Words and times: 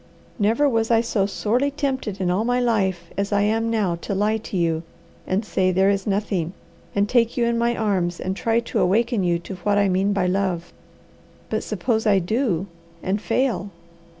"Never 0.39 0.67
was 0.67 0.89
I 0.89 1.01
so 1.01 1.27
sorely 1.27 1.69
tempted 1.69 2.19
in 2.19 2.31
all 2.31 2.43
my 2.43 2.59
life 2.59 3.11
as 3.17 3.31
I 3.31 3.41
am 3.41 3.69
now 3.69 3.93
to 4.01 4.15
lie 4.15 4.37
to 4.37 4.57
you, 4.57 4.81
and 5.27 5.45
say 5.45 5.69
there 5.71 5.91
is 5.91 6.07
nothing, 6.07 6.53
and 6.95 7.07
take 7.07 7.37
you 7.37 7.45
in 7.45 7.55
my 7.59 7.75
arms 7.75 8.19
and 8.19 8.35
try 8.35 8.61
to 8.61 8.79
awaken 8.79 9.23
you 9.23 9.37
to 9.37 9.57
what 9.57 9.77
I 9.77 9.89
mean 9.89 10.11
by 10.11 10.25
love. 10.25 10.73
But 11.51 11.61
suppose 11.63 12.07
I 12.07 12.17
do 12.17 12.65
and 13.03 13.21
fail! 13.21 13.69